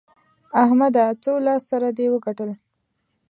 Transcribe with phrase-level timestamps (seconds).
[0.63, 1.05] احمده!
[1.23, 2.49] څو لاس سره دې وګټل؟